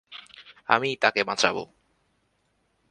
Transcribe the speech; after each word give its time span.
আমিই 0.69 0.95
তাকে 1.01 1.21
বাঁচাব। 1.23 1.55